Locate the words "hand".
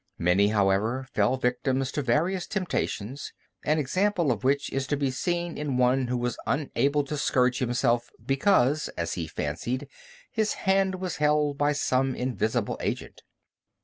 10.65-10.95